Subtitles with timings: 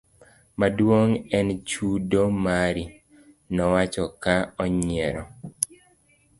[0.59, 2.83] Mduong en chudo mari,
[3.55, 5.23] nowacho ka onyiero.